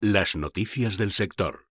Las 0.00 0.36
noticias 0.36 0.96
del 0.96 1.12
sector. 1.12 1.67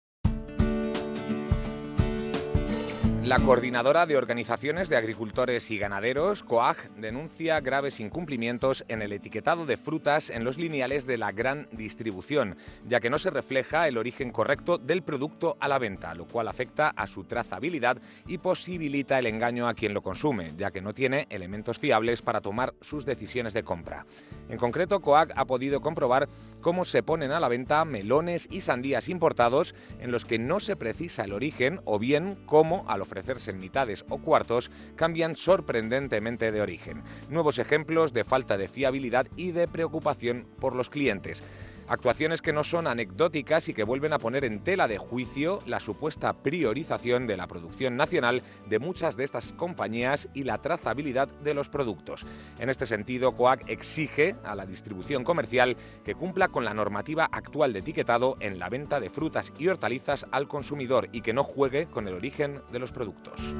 La 3.27 3.39
coordinadora 3.39 4.05
de 4.05 4.15
organizaciones 4.15 4.87
de 4.87 4.95
agricultores 4.95 5.69
y 5.69 5.77
ganaderos, 5.77 6.43
COAG, 6.43 6.89
denuncia 6.95 7.59
graves 7.59 7.99
incumplimientos 7.99 8.85
en 8.87 9.01
el 9.01 9.11
etiquetado 9.11 9.65
de 9.65 9.75
frutas 9.75 10.29
en 10.29 10.45
los 10.45 10.57
lineales 10.57 11.05
de 11.05 11.17
la 11.17 11.33
gran 11.33 11.67
distribución, 11.73 12.55
ya 12.87 13.01
que 13.01 13.09
no 13.09 13.19
se 13.19 13.29
refleja 13.29 13.89
el 13.89 13.97
origen 13.97 14.31
correcto 14.31 14.77
del 14.77 15.01
producto 15.01 15.57
a 15.59 15.67
la 15.67 15.77
venta, 15.77 16.15
lo 16.15 16.25
cual 16.25 16.47
afecta 16.47 16.87
a 16.87 17.05
su 17.05 17.25
trazabilidad 17.25 17.97
y 18.27 18.37
posibilita 18.37 19.19
el 19.19 19.25
engaño 19.25 19.67
a 19.67 19.73
quien 19.73 19.93
lo 19.93 20.01
consume, 20.01 20.53
ya 20.55 20.71
que 20.71 20.79
no 20.79 20.93
tiene 20.93 21.27
elementos 21.29 21.79
fiables 21.79 22.21
para 22.21 22.39
tomar 22.39 22.75
sus 22.79 23.03
decisiones 23.03 23.53
de 23.53 23.63
compra. 23.63 24.05
En 24.47 24.57
concreto, 24.57 25.01
COAG 25.01 25.33
ha 25.35 25.43
podido 25.43 25.81
comprobar 25.81 26.29
cómo 26.61 26.85
se 26.85 27.03
ponen 27.03 27.31
a 27.31 27.41
la 27.41 27.49
venta 27.49 27.83
melones 27.83 28.47
y 28.49 28.61
sandías 28.61 29.09
importados 29.09 29.75
en 29.99 30.11
los 30.11 30.23
que 30.23 30.39
no 30.39 30.61
se 30.61 30.77
precisa 30.77 31.25
el 31.25 31.33
origen 31.33 31.81
o 31.83 31.99
bien 31.99 32.37
cómo, 32.45 32.85
al 32.87 33.01
ofrecer 33.01 33.16
ofrecerse 33.17 33.51
en 33.51 33.59
mitades 33.59 34.05
o 34.09 34.19
cuartos 34.19 34.69
cambian 34.95 35.35
sorprendentemente 35.35 36.51
de 36.51 36.61
origen. 36.61 37.01
Nuevos 37.29 37.57
ejemplos 37.57 38.13
de 38.13 38.23
falta 38.23 38.57
de 38.57 38.67
fiabilidad 38.67 39.27
y 39.35 39.51
de 39.51 39.67
preocupación 39.67 40.45
por 40.59 40.75
los 40.75 40.89
clientes. 40.89 41.43
Actuaciones 41.89 42.41
que 42.41 42.51
no 42.51 42.65
son 42.65 42.85
anecdóticas 42.85 43.69
y 43.69 43.73
que 43.73 43.85
vuelven 43.85 44.11
a 44.11 44.19
poner 44.19 44.43
en 44.43 44.59
tela 44.59 44.89
de 44.89 44.97
juicio 44.97 45.59
la 45.65 45.79
supuesta 45.79 46.33
priorización 46.33 47.27
de 47.27 47.37
la 47.37 47.47
producción 47.47 47.95
nacional 47.95 48.43
de 48.67 48.79
muchas 48.79 49.15
de 49.15 49.23
estas 49.23 49.53
compañías 49.53 50.27
y 50.33 50.43
la 50.43 50.57
trazabilidad 50.57 51.29
de 51.29 51.53
los 51.53 51.69
productos. 51.69 52.25
En 52.59 52.69
este 52.69 52.85
sentido, 52.85 53.37
COAC 53.37 53.69
exige 53.69 54.35
a 54.43 54.53
la 54.53 54.65
distribución 54.65 55.23
comercial 55.23 55.77
que 56.03 56.15
cumpla 56.15 56.49
con 56.49 56.65
la 56.65 56.73
normativa 56.73 57.29
actual 57.31 57.71
de 57.71 57.79
etiquetado 57.79 58.35
en 58.41 58.59
la 58.59 58.67
venta 58.67 58.99
de 58.99 59.09
frutas 59.09 59.53
y 59.57 59.69
hortalizas 59.69 60.25
al 60.31 60.49
consumidor 60.49 61.07
y 61.13 61.21
que 61.21 61.33
no 61.33 61.45
juegue 61.45 61.85
con 61.85 62.09
el 62.09 62.15
origen 62.15 62.61
de 62.69 62.79
los 62.79 62.91
productos. 62.91 63.55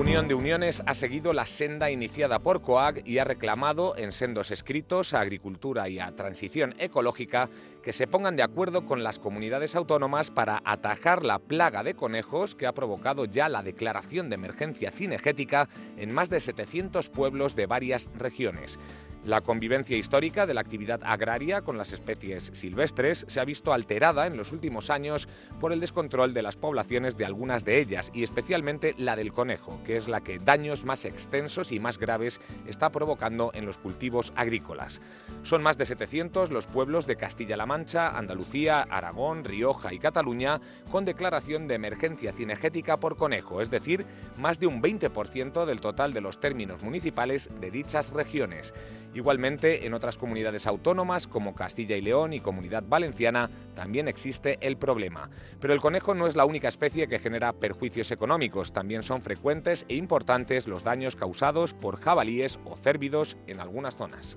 Unión 0.00 0.28
de 0.28 0.34
Uniones 0.34 0.82
ha 0.86 0.94
seguido 0.94 1.34
la 1.34 1.44
senda 1.44 1.90
iniciada 1.90 2.38
por 2.38 2.62
COAG 2.62 3.06
y 3.06 3.18
ha 3.18 3.24
reclamado 3.24 3.94
en 3.98 4.12
sendos 4.12 4.50
escritos 4.50 5.12
a 5.12 5.20
Agricultura 5.20 5.90
y 5.90 5.98
a 5.98 6.10
Transición 6.12 6.74
Ecológica 6.78 7.50
que 7.82 7.92
se 7.92 8.06
pongan 8.06 8.36
de 8.36 8.42
acuerdo 8.42 8.86
con 8.86 9.02
las 9.02 9.18
comunidades 9.18 9.76
autónomas 9.76 10.30
para 10.30 10.62
atajar 10.64 11.24
la 11.24 11.38
plaga 11.38 11.82
de 11.82 11.94
conejos 11.94 12.54
que 12.54 12.66
ha 12.66 12.74
provocado 12.74 13.24
ya 13.24 13.48
la 13.48 13.62
declaración 13.62 14.28
de 14.28 14.34
emergencia 14.34 14.90
cinegética 14.90 15.68
en 15.96 16.12
más 16.12 16.30
de 16.30 16.40
700 16.40 17.08
pueblos 17.08 17.56
de 17.56 17.66
varias 17.66 18.10
regiones. 18.14 18.78
La 19.22 19.42
convivencia 19.42 19.98
histórica 19.98 20.46
de 20.46 20.54
la 20.54 20.62
actividad 20.62 21.02
agraria 21.04 21.60
con 21.60 21.76
las 21.76 21.92
especies 21.92 22.52
silvestres 22.54 23.26
se 23.28 23.38
ha 23.38 23.44
visto 23.44 23.74
alterada 23.74 24.26
en 24.26 24.38
los 24.38 24.50
últimos 24.50 24.88
años 24.88 25.28
por 25.60 25.74
el 25.74 25.80
descontrol 25.80 26.32
de 26.32 26.40
las 26.40 26.56
poblaciones 26.56 27.18
de 27.18 27.26
algunas 27.26 27.66
de 27.66 27.80
ellas 27.80 28.10
y 28.14 28.22
especialmente 28.22 28.94
la 28.96 29.16
del 29.16 29.34
conejo, 29.34 29.78
que 29.84 29.98
es 29.98 30.08
la 30.08 30.22
que 30.22 30.38
daños 30.38 30.86
más 30.86 31.04
extensos 31.04 31.70
y 31.70 31.80
más 31.80 31.98
graves 31.98 32.40
está 32.66 32.90
provocando 32.92 33.50
en 33.52 33.66
los 33.66 33.76
cultivos 33.76 34.32
agrícolas. 34.36 35.02
Son 35.42 35.62
más 35.62 35.76
de 35.76 35.84
700 35.84 36.50
los 36.50 36.66
pueblos 36.66 37.06
de 37.06 37.16
Castilla-La 37.16 37.66
Mancha, 37.70 38.18
Andalucía, 38.18 38.82
Aragón, 38.82 39.44
Rioja 39.44 39.94
y 39.94 40.00
Cataluña 40.00 40.60
con 40.90 41.04
declaración 41.04 41.68
de 41.68 41.76
emergencia 41.76 42.32
cinegética 42.32 42.96
por 42.96 43.16
conejo, 43.16 43.60
es 43.60 43.70
decir, 43.70 44.04
más 44.38 44.58
de 44.58 44.66
un 44.66 44.82
20% 44.82 45.64
del 45.64 45.80
total 45.80 46.12
de 46.12 46.20
los 46.20 46.40
términos 46.40 46.82
municipales 46.82 47.48
de 47.60 47.70
dichas 47.70 48.10
regiones. 48.10 48.74
Igualmente, 49.14 49.86
en 49.86 49.94
otras 49.94 50.18
comunidades 50.18 50.66
autónomas 50.66 51.28
como 51.28 51.54
Castilla 51.54 51.94
y 51.94 52.00
León 52.00 52.32
y 52.32 52.40
Comunidad 52.40 52.82
Valenciana 52.84 53.48
también 53.76 54.08
existe 54.08 54.58
el 54.62 54.76
problema. 54.76 55.30
Pero 55.60 55.72
el 55.72 55.80
conejo 55.80 56.12
no 56.12 56.26
es 56.26 56.34
la 56.34 56.46
única 56.46 56.66
especie 56.66 57.06
que 57.06 57.20
genera 57.20 57.52
perjuicios 57.52 58.10
económicos, 58.10 58.72
también 58.72 59.04
son 59.04 59.22
frecuentes 59.22 59.86
e 59.88 59.94
importantes 59.94 60.66
los 60.66 60.82
daños 60.82 61.14
causados 61.14 61.72
por 61.72 62.00
jabalíes 62.00 62.58
o 62.64 62.74
cérvidos 62.74 63.36
en 63.46 63.60
algunas 63.60 63.96
zonas. 63.96 64.36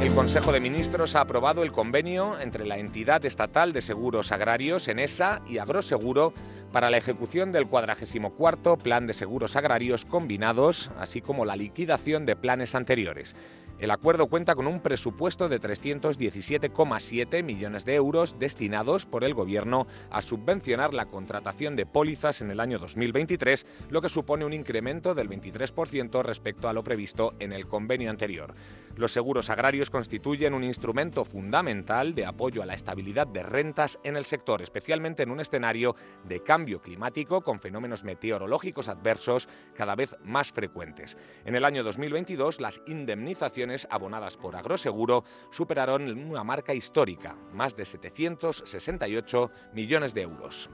El 0.00 0.14
Consejo 0.14 0.50
de 0.50 0.60
Ministros 0.60 1.14
ha 1.14 1.20
aprobado 1.20 1.62
el 1.62 1.72
convenio 1.72 2.40
entre 2.40 2.64
la 2.64 2.78
entidad 2.78 3.22
estatal 3.26 3.74
de 3.74 3.82
seguros 3.82 4.32
agrarios, 4.32 4.88
ENESA, 4.88 5.42
y 5.46 5.58
Agroseguro 5.58 6.32
para 6.72 6.88
la 6.88 6.96
ejecución 6.96 7.52
del 7.52 7.66
44 7.66 8.78
Plan 8.78 9.06
de 9.06 9.12
Seguros 9.12 9.56
Agrarios 9.56 10.06
Combinados, 10.06 10.90
así 10.98 11.20
como 11.20 11.44
la 11.44 11.54
liquidación 11.54 12.24
de 12.24 12.34
planes 12.34 12.74
anteriores. 12.74 13.36
El 13.80 13.90
acuerdo 13.92 14.26
cuenta 14.26 14.54
con 14.54 14.66
un 14.66 14.80
presupuesto 14.80 15.48
de 15.48 15.58
317,7 15.58 17.42
millones 17.42 17.86
de 17.86 17.94
euros 17.94 18.38
destinados 18.38 19.06
por 19.06 19.24
el 19.24 19.32
Gobierno 19.32 19.86
a 20.10 20.20
subvencionar 20.20 20.92
la 20.92 21.06
contratación 21.06 21.76
de 21.76 21.86
pólizas 21.86 22.42
en 22.42 22.50
el 22.50 22.60
año 22.60 22.78
2023, 22.78 23.64
lo 23.88 24.02
que 24.02 24.10
supone 24.10 24.44
un 24.44 24.52
incremento 24.52 25.14
del 25.14 25.30
23% 25.30 26.22
respecto 26.22 26.68
a 26.68 26.74
lo 26.74 26.84
previsto 26.84 27.32
en 27.38 27.54
el 27.54 27.68
convenio 27.68 28.10
anterior. 28.10 28.54
Los 28.96 29.12
seguros 29.12 29.48
agrarios 29.48 29.88
constituyen 29.88 30.52
un 30.52 30.64
instrumento 30.64 31.24
fundamental 31.24 32.14
de 32.14 32.26
apoyo 32.26 32.62
a 32.62 32.66
la 32.66 32.74
estabilidad 32.74 33.28
de 33.28 33.44
rentas 33.44 33.98
en 34.04 34.14
el 34.14 34.26
sector, 34.26 34.60
especialmente 34.60 35.22
en 35.22 35.30
un 35.30 35.40
escenario 35.40 35.96
de 36.24 36.42
cambio 36.42 36.82
climático 36.82 37.40
con 37.40 37.60
fenómenos 37.60 38.04
meteorológicos 38.04 38.88
adversos 38.88 39.48
cada 39.74 39.94
vez 39.94 40.14
más 40.22 40.52
frecuentes. 40.52 41.16
En 41.46 41.56
el 41.56 41.64
año 41.64 41.82
2022, 41.82 42.60
las 42.60 42.82
indemnizaciones 42.86 43.69
abonadas 43.90 44.36
por 44.36 44.56
Agroseguro 44.56 45.24
superaron 45.50 46.08
una 46.08 46.44
marca 46.44 46.74
histórica, 46.74 47.36
más 47.52 47.76
de 47.76 47.84
768 47.84 49.50
millones 49.72 50.14
de 50.14 50.22
euros. 50.22 50.70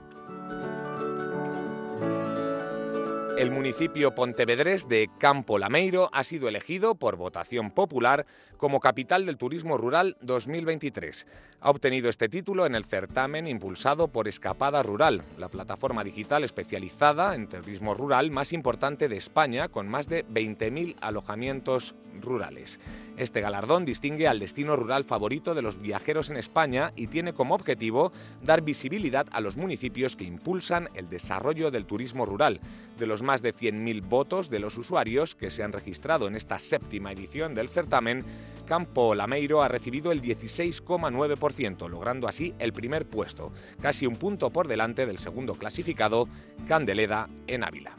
El 3.36 3.50
municipio 3.50 4.14
pontevedrés 4.14 4.88
de 4.88 5.10
Campo 5.18 5.58
Lameiro 5.58 6.08
ha 6.14 6.24
sido 6.24 6.48
elegido 6.48 6.94
por 6.94 7.16
votación 7.16 7.70
popular 7.70 8.24
como 8.56 8.80
capital 8.80 9.26
del 9.26 9.36
turismo 9.36 9.76
rural 9.76 10.16
2023. 10.22 11.26
Ha 11.60 11.70
obtenido 11.70 12.08
este 12.08 12.30
título 12.30 12.64
en 12.64 12.74
el 12.74 12.86
certamen 12.86 13.46
impulsado 13.46 14.08
por 14.08 14.26
Escapada 14.26 14.82
Rural, 14.82 15.22
la 15.36 15.48
plataforma 15.48 16.02
digital 16.02 16.44
especializada 16.44 17.34
en 17.34 17.48
turismo 17.48 17.92
rural 17.92 18.30
más 18.30 18.54
importante 18.54 19.06
de 19.06 19.18
España, 19.18 19.68
con 19.68 19.86
más 19.86 20.08
de 20.08 20.26
20.000 20.26 20.96
alojamientos 21.02 21.94
rurales. 22.20 22.80
Este 23.16 23.40
galardón 23.40 23.84
distingue 23.84 24.28
al 24.28 24.38
destino 24.38 24.76
rural 24.76 25.04
favorito 25.04 25.54
de 25.54 25.62
los 25.62 25.80
viajeros 25.80 26.30
en 26.30 26.36
España 26.36 26.92
y 26.96 27.06
tiene 27.06 27.32
como 27.32 27.54
objetivo 27.54 28.12
dar 28.42 28.62
visibilidad 28.62 29.26
a 29.32 29.40
los 29.40 29.56
municipios 29.56 30.16
que 30.16 30.24
impulsan 30.24 30.88
el 30.94 31.08
desarrollo 31.08 31.70
del 31.70 31.86
turismo 31.86 32.26
rural. 32.26 32.60
De 32.98 33.06
los 33.06 33.22
más 33.26 33.42
de 33.42 33.54
100.000 33.54 34.08
votos 34.08 34.48
de 34.48 34.58
los 34.58 34.78
usuarios 34.78 35.34
que 35.34 35.50
se 35.50 35.62
han 35.62 35.72
registrado 35.72 36.26
en 36.26 36.36
esta 36.36 36.58
séptima 36.58 37.12
edición 37.12 37.54
del 37.54 37.68
certamen, 37.68 38.24
Campo 38.64 39.14
Lameiro 39.14 39.62
ha 39.62 39.68
recibido 39.68 40.12
el 40.12 40.22
16,9%, 40.22 41.88
logrando 41.90 42.28
así 42.28 42.54
el 42.58 42.72
primer 42.72 43.06
puesto, 43.06 43.52
casi 43.82 44.06
un 44.06 44.16
punto 44.16 44.50
por 44.50 44.68
delante 44.68 45.04
del 45.04 45.18
segundo 45.18 45.54
clasificado, 45.54 46.28
Candeleda, 46.66 47.28
en 47.46 47.64
Ávila. 47.64 47.92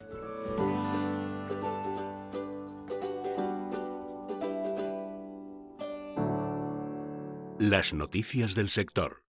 Las 7.60 7.94
noticias 7.94 8.56
del 8.56 8.70
sector. 8.70 9.24